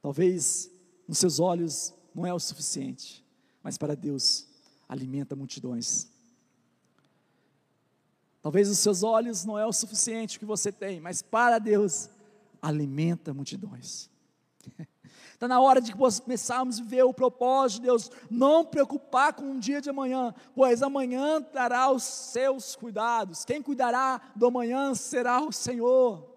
[0.00, 0.70] Talvez
[1.06, 3.24] nos seus olhos não é o suficiente,
[3.62, 4.46] mas para Deus
[4.88, 6.08] alimenta multidões.
[8.40, 12.10] Talvez os seus olhos não é o suficiente que você tem, mas para Deus
[12.60, 14.10] alimenta multidões.
[15.32, 19.58] Está na hora de começarmos a ver o propósito de Deus, não preocupar com o
[19.58, 23.44] dia de amanhã, pois amanhã trará os seus cuidados.
[23.44, 26.33] Quem cuidará do amanhã será o Senhor.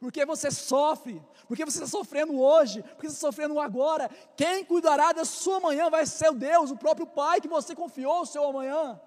[0.00, 4.10] Porque você sofre, porque você está sofrendo hoje, porque você está sofrendo agora.
[4.34, 8.22] Quem cuidará da sua amanhã vai ser o Deus, o próprio Pai que você confiou
[8.22, 8.98] o seu amanhã.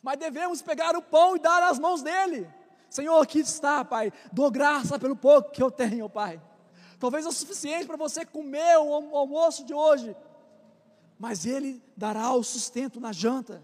[0.00, 2.48] Mas devemos pegar o pão e dar nas mãos dele.
[2.88, 4.12] Senhor, aqui está, Pai.
[4.32, 6.40] Dou graça pelo pouco que eu tenho, Pai.
[7.00, 10.16] Talvez é o suficiente para você comer o almoço de hoje,
[11.18, 13.60] mas Ele dará o sustento na janta.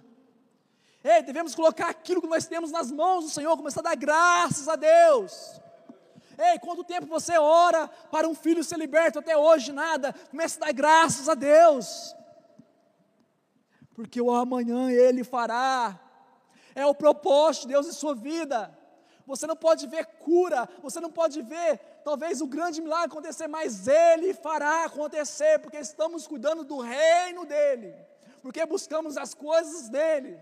[1.04, 4.68] Ei, devemos colocar aquilo que nós temos nas mãos do Senhor, começar a dar graças
[4.68, 5.60] a Deus.
[6.38, 9.72] Ei, quanto tempo você ora para um filho ser liberto até hoje?
[9.72, 10.12] Nada.
[10.30, 12.14] Comece a dar graças a Deus.
[13.94, 15.98] Porque o amanhã Ele fará.
[16.74, 18.76] É o propósito de Deus em sua vida.
[19.26, 23.86] Você não pode ver cura, você não pode ver talvez o grande milagre acontecer, mas
[23.86, 27.94] Ele fará acontecer, porque estamos cuidando do reino dEle,
[28.42, 30.38] porque buscamos as coisas dEle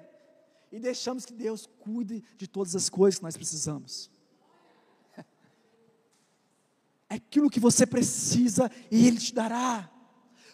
[0.73, 4.11] e deixamos que Deus cuide de todas as coisas que nós precisamos.
[7.11, 9.91] É aquilo que você precisa e Ele te dará.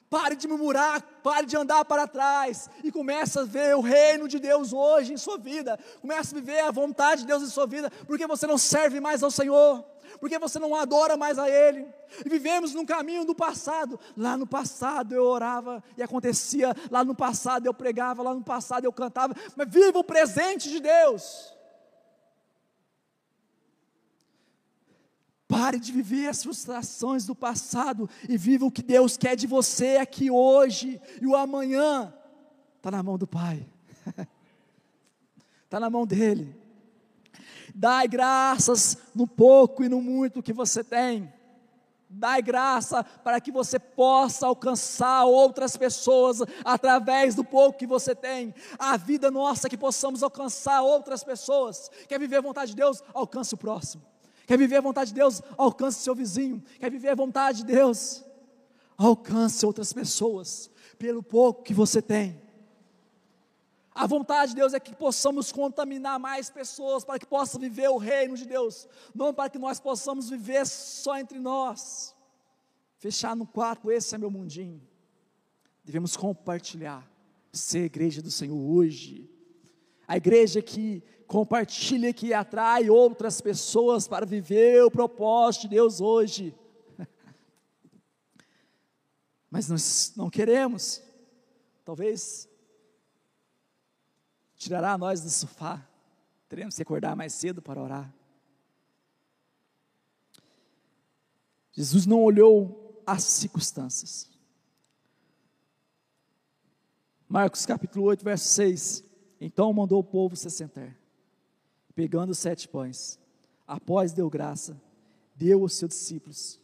[0.08, 4.38] Pare de murmurar, pare de andar para trás e comece a ver o reino de
[4.38, 5.78] Deus hoje em sua vida.
[6.00, 9.22] Comece a viver a vontade de Deus em sua vida, porque você não serve mais
[9.22, 9.84] ao Senhor,
[10.18, 11.86] porque você não adora mais a Ele.
[12.24, 13.98] E vivemos num caminho do passado.
[14.16, 18.84] Lá no passado eu orava e acontecia, lá no passado eu pregava, lá no passado
[18.84, 21.55] eu cantava, mas viva o presente de Deus.
[25.58, 29.96] Pare de viver as frustrações do passado e viva o que Deus quer de você
[29.96, 32.12] aqui hoje e o amanhã.
[32.76, 33.66] Está na mão do Pai,
[35.64, 36.54] está na mão dEle.
[37.74, 41.32] Dai graças no pouco e no muito que você tem.
[42.06, 48.54] Dai graça para que você possa alcançar outras pessoas através do pouco que você tem.
[48.78, 51.90] A vida nossa que possamos alcançar outras pessoas.
[52.06, 53.02] Quer viver a vontade de Deus?
[53.14, 54.04] Alcance o próximo.
[54.46, 55.42] Quer viver a vontade de Deus?
[55.58, 56.62] Alcance seu vizinho.
[56.78, 58.24] Quer viver a vontade de Deus?
[58.96, 62.40] Alcance outras pessoas pelo pouco que você tem.
[63.92, 67.96] A vontade de Deus é que possamos contaminar mais pessoas para que possa viver o
[67.96, 72.14] reino de Deus, não para que nós possamos viver só entre nós.
[72.98, 74.82] Fechar no quarto, esse é meu mundinho.
[75.82, 77.10] Devemos compartilhar,
[77.52, 79.30] ser igreja do Senhor hoje.
[80.06, 86.54] A igreja que compartilha, que atrai outras pessoas para viver o propósito de Deus hoje.
[89.50, 91.02] Mas nós não queremos.
[91.84, 92.48] Talvez
[94.56, 95.86] tirará nós do sofá.
[96.48, 98.12] Teremos que acordar mais cedo para orar.
[101.72, 104.30] Jesus não olhou as circunstâncias.
[107.28, 109.05] Marcos capítulo 8, verso 6.
[109.40, 110.96] Então mandou o povo se sentar,
[111.94, 113.18] pegando sete pães.
[113.66, 114.80] Após deu graça,
[115.34, 116.60] deu aos seus discípulos,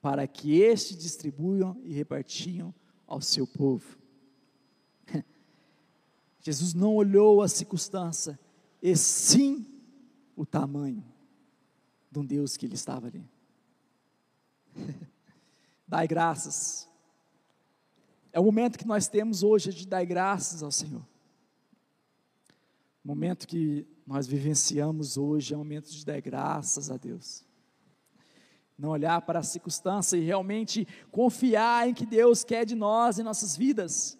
[0.00, 2.74] para que estes distribuam e repartiam
[3.06, 3.98] ao seu povo.
[6.40, 8.38] Jesus não olhou a circunstância,
[8.80, 9.66] e sim
[10.36, 11.04] o tamanho
[12.10, 13.28] de um Deus que ele estava ali.
[15.86, 16.88] Dai graças.
[18.32, 21.02] É o momento que nós temos hoje de dar graças ao Senhor.
[23.06, 27.44] O momento que nós vivenciamos hoje é o momento de dar graças a Deus.
[28.76, 33.22] Não olhar para a circunstância e realmente confiar em que Deus quer de nós em
[33.22, 34.18] nossas vidas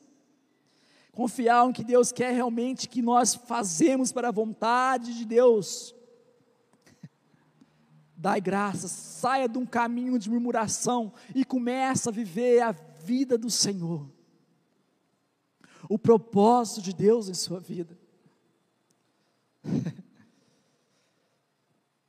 [1.11, 5.92] confiar em que Deus quer realmente que nós fazemos para a vontade de Deus.
[8.14, 13.51] Dai graças, saia de um caminho de murmuração e começa a viver a vida do
[13.51, 14.09] Senhor.
[15.88, 18.05] O propósito de Deus em sua vida.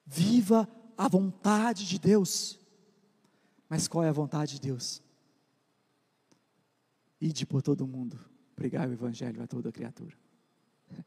[0.06, 0.68] Viva
[0.98, 2.60] a vontade de Deus.
[3.70, 5.04] Mas qual é a vontade de Deus?
[7.20, 8.20] Ide por todo mundo
[8.56, 10.16] pregar o Evangelho a toda criatura.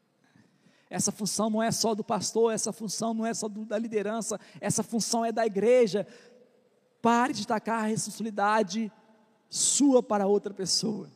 [0.89, 4.39] Essa função não é só do pastor, essa função não é só do, da liderança,
[4.59, 6.05] essa função é da igreja.
[7.01, 8.91] Pare de tacar a responsabilidade
[9.49, 11.09] sua para outra pessoa.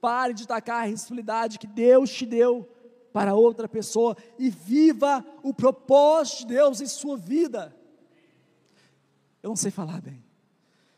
[0.00, 2.68] Pare de tacar a responsabilidade que Deus te deu
[3.12, 7.74] para outra pessoa e viva o propósito de Deus em sua vida.
[9.42, 10.24] Eu não sei falar bem,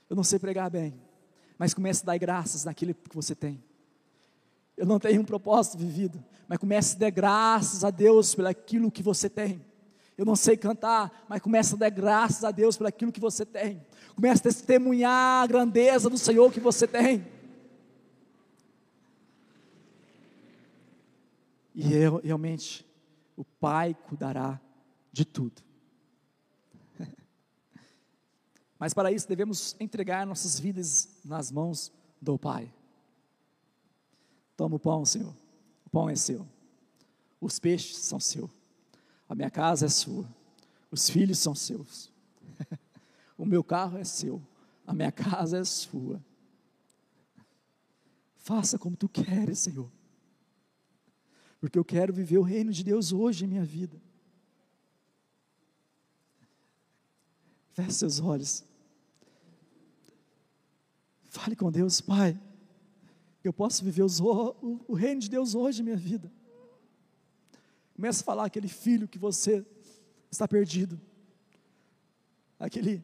[0.09, 0.95] eu não sei pregar bem,
[1.59, 3.63] mas comece a dar graças naquilo que você tem.
[4.77, 8.91] Eu não tenho um propósito vivido, mas comece a dar graças a Deus pelo aquilo
[8.91, 9.65] que você tem.
[10.17, 13.45] Eu não sei cantar, mas comece a dar graças a Deus pelo aquilo que você
[13.45, 13.85] tem.
[14.15, 17.27] Comece a testemunhar a grandeza do Senhor que você tem.
[21.75, 22.87] E eu, realmente,
[23.37, 24.61] o Pai cuidará
[25.11, 25.63] de tudo.
[28.79, 32.73] Mas para isso devemos entregar nossas vidas nas mãos do Pai.
[34.57, 35.35] Toma o pão, Senhor.
[35.85, 36.47] O pão é seu.
[37.41, 38.51] Os peixes são seus.
[39.29, 40.29] A minha casa é sua.
[40.91, 42.13] Os filhos são seus.
[43.37, 44.41] o meu carro é seu.
[44.87, 46.25] A minha casa é sua.
[48.37, 49.91] Faça como tu queres, Senhor.
[51.65, 53.99] Porque eu quero viver o reino de Deus hoje em minha vida.
[57.73, 58.63] Feche seus olhos.
[61.31, 62.39] Fale com Deus, Pai.
[63.43, 64.55] Eu posso viver os, o,
[64.87, 66.31] o reino de Deus hoje em minha vida.
[67.95, 69.65] Comece a falar aquele filho que você
[70.31, 71.01] está perdido.
[72.61, 73.01] Aqueles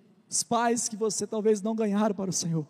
[0.47, 2.69] pais que você talvez não ganharam para o Senhor.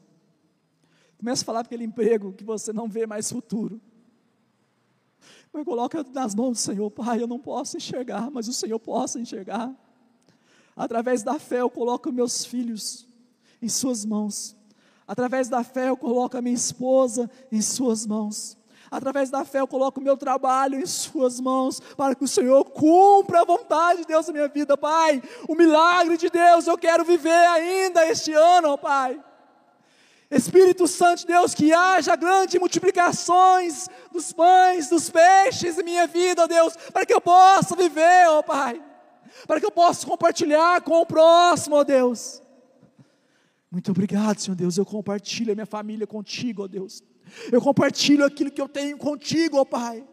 [1.18, 3.80] Comece a falar aquele emprego que você não vê mais futuro.
[5.52, 9.18] Mas coloca nas mãos do Senhor, Pai, eu não posso enxergar, mas o Senhor possa
[9.18, 9.74] enxergar.
[10.76, 13.06] Através da fé eu coloco meus filhos
[13.60, 14.56] em suas mãos.
[15.06, 18.56] Através da fé eu coloco a minha esposa em suas mãos.
[18.90, 22.64] Através da fé eu coloco o meu trabalho em suas mãos, para que o Senhor
[22.64, 25.22] cumpra a vontade de Deus na minha vida, Pai.
[25.48, 29.22] O milagre de Deus eu quero viver ainda este ano, Pai.
[30.30, 36.44] Espírito Santo de Deus, que haja grandes multiplicações dos pães, dos peixes em minha vida,
[36.44, 38.80] ó Deus, para que eu possa viver, ó Pai,
[39.46, 42.40] para que eu possa compartilhar com o próximo, ó Deus.
[43.70, 44.76] Muito obrigado, Senhor Deus.
[44.76, 47.02] Eu compartilho a minha família contigo, ó Deus.
[47.50, 50.04] Eu compartilho aquilo que eu tenho contigo, ó Pai.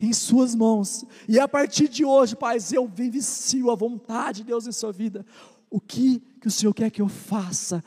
[0.00, 1.04] em Suas mãos.
[1.28, 5.24] E a partir de hoje, Pai, eu vivencio a vontade de Deus em sua vida.
[5.70, 7.82] O que, que o Senhor quer que eu faça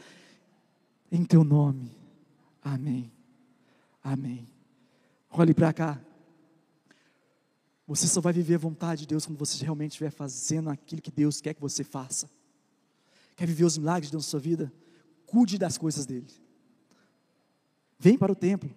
[1.12, 1.96] em Teu nome?
[2.62, 3.12] Amém.
[4.04, 4.48] Amém.
[5.30, 6.02] Olhe para cá.
[7.88, 11.12] Você só vai viver a vontade de Deus quando você realmente estiver fazendo aquilo que
[11.12, 12.30] Deus quer que você faça.
[13.36, 14.74] Quer viver os milagres de Deus na sua vida?
[15.26, 16.28] Cuide das coisas dele.
[18.00, 18.70] Vem para o templo.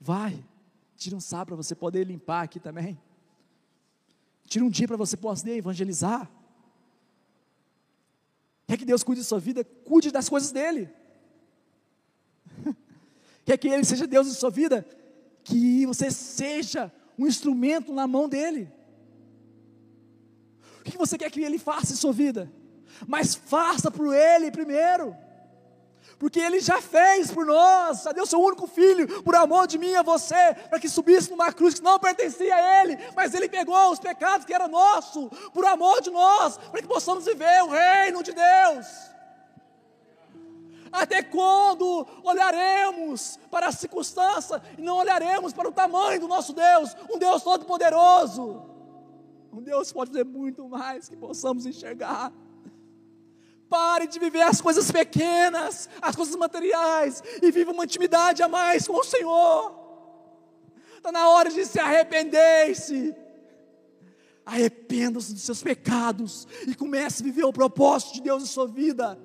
[0.00, 0.44] Vai.
[0.96, 3.00] Tira um sábado para você poder limpar aqui também.
[4.44, 6.30] Tira um dia para você poder evangelizar.
[8.66, 9.64] Quer que Deus cuide da sua vida?
[9.64, 10.88] Cuide das coisas dele.
[13.46, 14.86] Quer que Ele seja Deus em sua vida?
[15.42, 18.70] Que você seja um instrumento na mão dele.
[20.80, 22.52] O que você quer que ele faça em sua vida?
[23.06, 25.16] Mas faça por ele primeiro.
[26.18, 29.94] Porque ele já fez por nós, já deu seu único filho, por amor de mim
[29.94, 33.90] a você, para que subisse numa cruz que não pertencia a ele, mas ele pegou
[33.90, 38.22] os pecados que eram nossos, por amor de nós, para que possamos viver o reino
[38.22, 38.86] de Deus.
[40.90, 46.96] Até quando olharemos para a circunstância e não olharemos para o tamanho do nosso Deus,
[47.12, 48.64] um Deus todo-poderoso,
[49.52, 52.32] um Deus pode fazer muito mais que possamos enxergar.
[53.68, 58.86] Pare de viver as coisas pequenas, as coisas materiais, e viva uma intimidade a mais
[58.86, 59.74] com o Senhor.
[60.96, 63.14] Está na hora de se arrepender-se.
[64.44, 69.18] Arrependa-se dos seus pecados e comece a viver o propósito de Deus em sua vida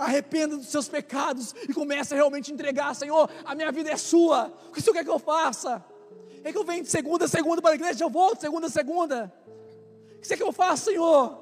[0.00, 4.52] arrependa dos seus pecados e comece a realmente entregar, Senhor, a minha vida é sua,
[4.68, 5.84] o que o Senhor quer que eu faça?
[6.42, 8.66] Quer que eu venha de segunda a segunda para a igreja, eu volto de segunda
[8.66, 9.32] a segunda?
[10.16, 11.38] O que você quer que eu faça, Senhor?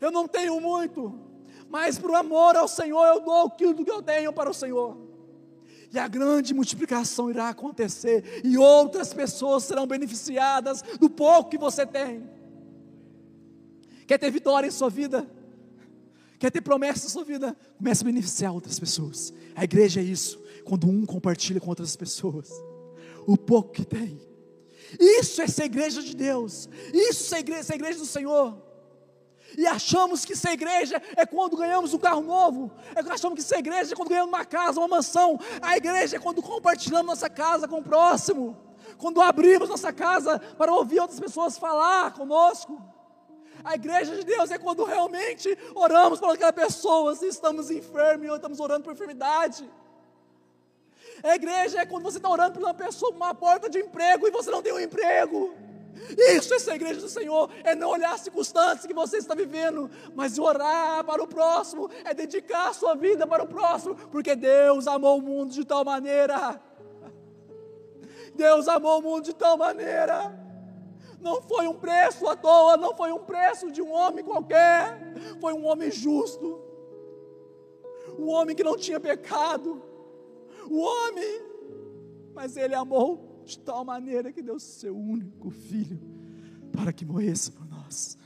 [0.00, 1.18] Eu não tenho muito,
[1.68, 4.96] mas por amor ao Senhor eu dou aquilo que eu tenho para o Senhor.
[5.92, 11.84] E a grande multiplicação irá acontecer, e outras pessoas serão beneficiadas do pouco que você
[11.86, 12.28] tem.
[14.06, 15.28] Quer ter vitória em sua vida?
[16.38, 17.56] Quer ter promessa na sua vida?
[17.78, 19.32] Comece a beneficiar outras pessoas.
[19.54, 20.42] A igreja é isso.
[20.64, 22.50] Quando um compartilha com outras pessoas,
[23.26, 24.20] o pouco que tem.
[25.00, 26.68] Isso é ser igreja de Deus.
[26.92, 28.66] Isso é igreja, ser igreja do Senhor.
[29.56, 32.70] E achamos que ser igreja é quando ganhamos um carro novo.
[32.94, 35.38] É achamos que ser igreja é quando ganhamos uma casa, uma mansão.
[35.62, 38.56] A igreja é quando compartilhamos nossa casa com o próximo.
[38.98, 42.95] Quando abrimos nossa casa para ouvir outras pessoas falar conosco.
[43.66, 48.36] A igreja de Deus é quando realmente oramos por aquela pessoa, se estamos enfermos ou
[48.36, 49.68] estamos orando por enfermidade.
[51.20, 54.30] A igreja é quando você está orando por uma pessoa, uma porta de emprego e
[54.30, 55.52] você não tem um emprego.
[56.16, 59.34] Isso é ser a igreja do Senhor, é não olhar as circunstâncias que você está
[59.34, 64.36] vivendo, mas orar para o próximo, é dedicar a sua vida para o próximo, porque
[64.36, 66.62] Deus amou o mundo de tal maneira.
[68.32, 70.45] Deus amou o mundo de tal maneira
[71.20, 74.98] não foi um preço à toa, não foi um preço de um homem qualquer,
[75.40, 76.60] foi um homem justo,
[78.18, 79.82] um homem que não tinha pecado,
[80.68, 81.42] o homem,
[82.34, 86.00] mas ele amou de tal maneira que deu seu único filho
[86.72, 88.18] para que morresse por nós,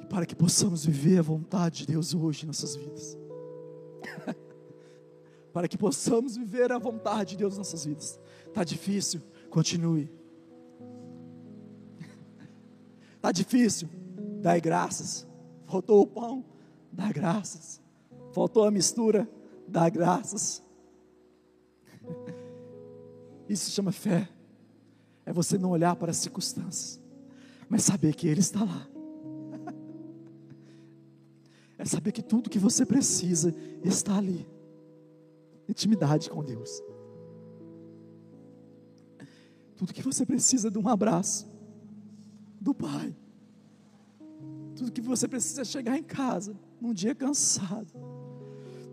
[0.00, 3.16] e para que possamos viver a vontade de Deus hoje em nossas vidas.
[5.52, 8.18] para que possamos viver a vontade de Deus em nossas vidas.
[8.46, 9.20] Está difícil?
[9.50, 10.17] Continue.
[13.28, 13.90] Está difícil?
[14.40, 15.26] Dai graças.
[15.66, 16.42] Faltou o pão?
[16.90, 17.78] Dá graças.
[18.32, 19.28] Faltou a mistura?
[19.68, 20.62] Dá graças.
[23.46, 24.26] Isso se chama fé.
[25.26, 26.98] É você não olhar para as circunstâncias,
[27.68, 28.88] mas saber que Ele está lá.
[31.76, 33.54] É saber que tudo que você precisa
[33.84, 34.48] está ali.
[35.68, 36.82] Intimidade com Deus.
[39.76, 41.47] Tudo que você precisa de um abraço
[42.60, 43.14] do Pai.
[44.76, 47.92] Tudo que você precisa é chegar em casa, num dia cansado,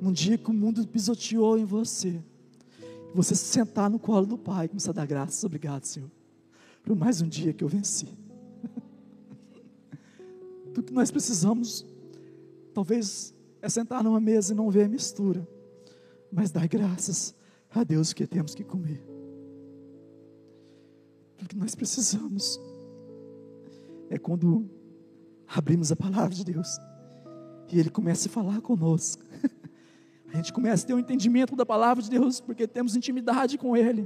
[0.02, 2.24] num dia que o mundo pisoteou em você,
[3.14, 5.44] você se sentar no colo do Pai e começar a dar graças.
[5.44, 6.10] Obrigado, Senhor,
[6.84, 8.08] por mais um dia que eu venci.
[10.74, 11.86] Tudo que nós precisamos,
[12.74, 15.48] talvez, é sentar numa mesa e não ver a mistura,
[16.32, 17.36] mas dar graças
[17.70, 19.04] a Deus que temos que comer.
[21.38, 22.60] Tudo que nós precisamos
[24.10, 24.70] é quando
[25.48, 26.68] abrimos a palavra de Deus
[27.72, 29.24] e Ele começa a falar conosco.
[30.32, 33.76] A gente começa a ter um entendimento da palavra de Deus, porque temos intimidade com
[33.76, 34.06] Ele.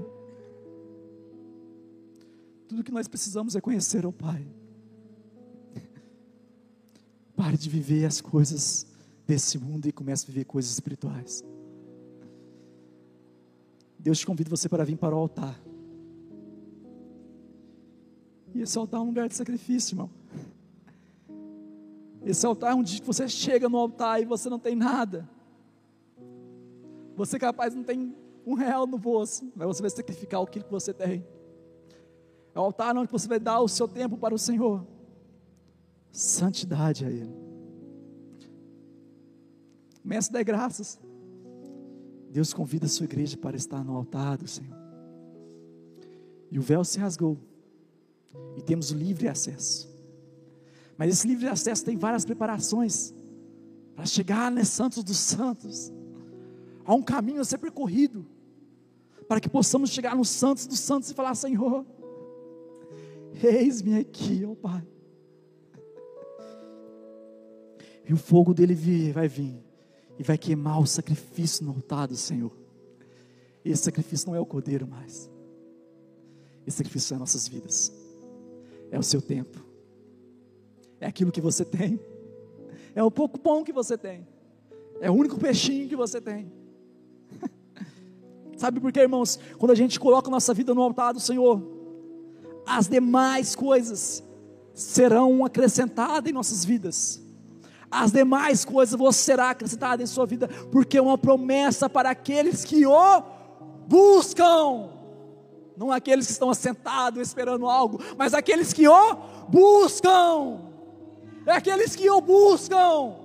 [2.67, 4.47] Tudo que nós precisamos é conhecer o Pai.
[7.35, 8.85] Pare de viver as coisas
[9.25, 11.43] desse mundo e comece a viver coisas espirituais.
[13.97, 15.59] Deus te convida você para vir para o altar.
[18.61, 20.09] Esse altar é um lugar de sacrifício, irmão.
[22.25, 25.29] Esse altar é um dia que você chega no altar e você não tem nada.
[27.15, 30.93] Você capaz não tem um real no bolso, mas você vai sacrificar aquilo que você
[30.93, 31.25] tem.
[32.53, 34.85] É o altar onde você vai dar o seu tempo para o Senhor.
[36.11, 37.33] Santidade a Ele.
[40.03, 40.99] Mestre dê graças.
[42.29, 44.77] Deus convida a sua igreja para estar no altar do Senhor.
[46.51, 47.37] E o véu se rasgou.
[48.55, 49.89] E temos livre acesso.
[50.97, 53.13] Mas esse livre acesso tem várias preparações
[53.95, 55.91] para chegar nesse Santos dos Santos.
[56.85, 58.25] Há um caminho a ser percorrido
[59.27, 61.85] para que possamos chegar no Santos dos Santos e falar: Senhor,
[63.43, 64.85] eis-me aqui, ó Pai.
[68.07, 69.63] E o fogo dele vai vir
[70.17, 72.51] e vai queimar o sacrifício no altar do Senhor.
[73.63, 75.29] Esse sacrifício não é o cordeiro mais.
[76.65, 77.93] Esse sacrifício é nossas vidas.
[78.91, 79.59] É o seu tempo.
[80.99, 81.99] É aquilo que você tem.
[82.95, 84.27] É o pouco pão que você tem.
[84.99, 86.51] É o único peixinho que você tem.
[88.57, 89.39] Sabe por quê, irmãos?
[89.57, 91.61] Quando a gente coloca nossa vida no altar do Senhor,
[92.65, 94.23] as demais coisas
[94.73, 97.21] serão acrescentadas em nossas vidas.
[97.89, 102.63] As demais coisas vão será acrescentada em sua vida, porque é uma promessa para aqueles
[102.63, 103.23] que o
[103.87, 104.98] buscam.
[105.79, 109.15] Não aqueles que estão assentados esperando algo, mas aqueles que o
[109.47, 110.59] buscam.
[111.45, 113.15] É aqueles que o buscam.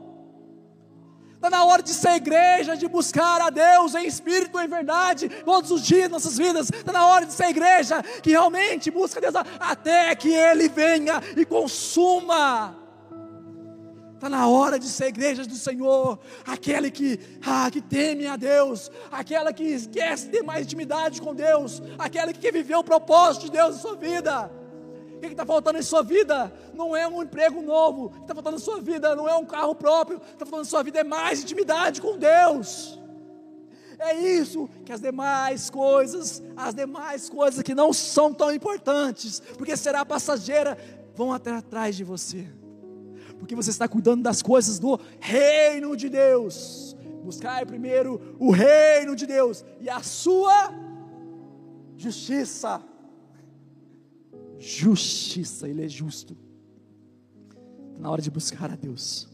[1.34, 5.72] Está na hora de ser igreja, de buscar a Deus em espírito em verdade, todos
[5.72, 6.70] os dias nossas vidas.
[6.70, 11.44] Está na hora de ser igreja que realmente busca Deus até que Ele venha e
[11.44, 12.83] consuma.
[14.24, 18.90] Está na hora de ser igreja do Senhor, aquele que, ah, que teme a Deus,
[19.12, 23.50] aquela que esquece ter mais intimidade com Deus, aquela que quer viver o propósito de
[23.50, 24.50] Deus em sua vida.
[25.20, 26.50] Que está faltando em sua vida?
[26.72, 29.44] Não é um emprego novo, o que está faltando em sua vida não é um
[29.44, 32.98] carro próprio, o que está faltando em sua vida é mais intimidade com Deus.
[33.98, 39.76] É isso que as demais coisas, as demais coisas que não são tão importantes, porque
[39.76, 40.78] será passageira,
[41.14, 42.63] vão até atrás de você.
[43.44, 46.96] Porque você está cuidando das coisas do reino de Deus.
[47.22, 50.72] Buscai primeiro o reino de Deus e a sua
[51.94, 52.82] justiça
[54.58, 56.34] justiça, Ele é justo.
[57.98, 59.28] Na hora de buscar a Deus.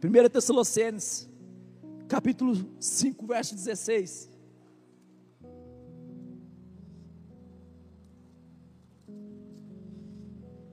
[0.00, 1.28] 1 Tessalonicenses,
[2.06, 4.30] capítulo 5, verso 16.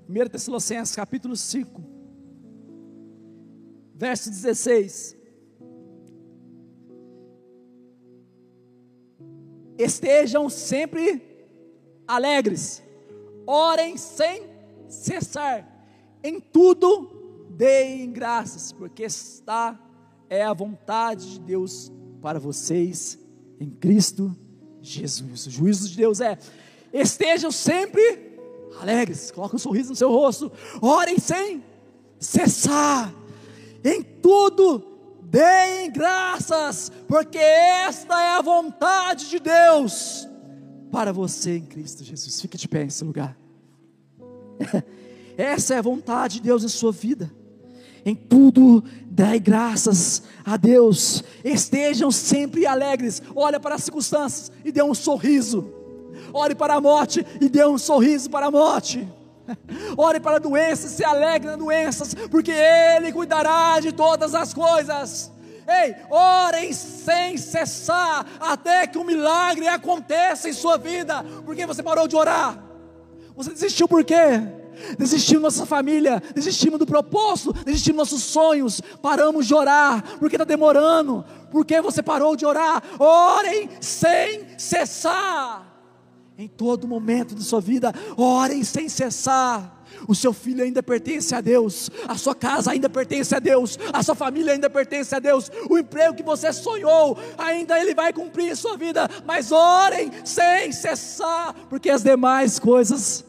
[0.06, 1.93] Primeiro Tessalonicenses, capítulo 5,
[4.04, 5.16] verso 16.
[9.78, 11.22] Estejam sempre
[12.06, 12.84] alegres
[13.48, 14.44] orem sem
[14.90, 15.66] cessar,
[16.22, 19.80] em tudo deem graças, porque está
[20.30, 21.90] é a vontade de Deus
[22.22, 23.18] para vocês
[23.58, 24.36] em Cristo
[24.82, 25.48] Jesus.
[25.48, 26.38] O juízo de Deus é:
[26.92, 28.38] estejam sempre
[28.82, 30.52] alegres, coloque um sorriso no seu rosto,
[30.82, 31.64] orem sem
[32.20, 33.14] cessar,
[33.84, 34.84] em tudo
[35.24, 40.28] deem graças, porque esta é a vontade de Deus
[40.94, 42.40] para você em Cristo Jesus.
[42.40, 43.36] Fique de pé nesse lugar.
[45.36, 47.34] Essa é a vontade de Deus em sua vida.
[48.06, 51.24] Em tudo dai graças a Deus.
[51.44, 53.24] Estejam sempre alegres.
[53.36, 55.68] Olha para as circunstâncias e dê um sorriso.
[56.32, 59.08] Olhe para a morte e dê um sorriso para a morte.
[59.98, 65.32] Ore para a doença, se alegre nas doenças, porque Ele cuidará de todas as coisas.
[65.68, 71.24] Ei, orem sem cessar, até que um milagre aconteça em sua vida.
[71.46, 72.62] Porque você parou de orar?
[73.36, 74.42] Você desistiu por quê?
[74.98, 80.44] Desistimos nossa família, desistimos do propósito, desistimos dos nossos sonhos, paramos de orar, porque está
[80.44, 85.73] demorando, porque você parou de orar, orem sem cessar,
[86.38, 91.42] em todo momento de sua vida, orem sem cessar, o seu filho ainda pertence a
[91.42, 95.52] Deus, a sua casa ainda pertence a Deus, a sua família ainda pertence a Deus,
[95.70, 100.72] o emprego que você sonhou, ainda Ele vai cumprir em sua vida, mas orem sem
[100.72, 103.24] cessar, porque as demais coisas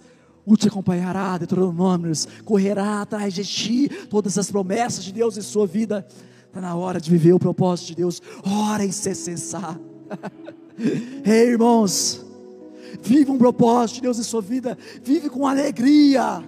[0.47, 5.67] o te acompanhará, Deuteronômios, correrá atrás de ti, todas as promessas de Deus em sua
[5.67, 6.07] vida,
[6.47, 9.79] está na hora de viver o propósito de Deus, orem sem cessar.
[11.25, 12.24] Ei irmãos,
[13.01, 16.42] vive um propósito de Deus em sua vida, vive com alegria.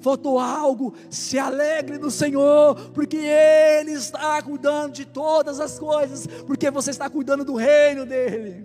[0.00, 6.70] Faltou algo, se alegre no Senhor, porque Ele está cuidando de todas as coisas, porque
[6.70, 8.64] você está cuidando do reino dEle,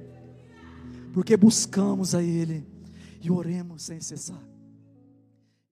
[1.12, 2.64] porque buscamos a Ele
[3.20, 4.53] e oremos sem cessar.